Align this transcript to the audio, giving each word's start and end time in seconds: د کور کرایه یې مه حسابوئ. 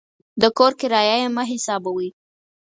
د 0.41 0.43
کور 0.57 0.71
کرایه 0.79 1.15
یې 1.21 1.27
مه 1.35 1.43
حسابوئ. 1.51 2.09